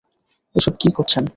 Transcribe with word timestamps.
এসব 0.55 0.73
কী 0.81 0.89
করছেন? 0.97 1.23